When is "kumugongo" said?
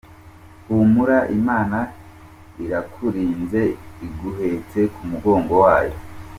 4.93-5.53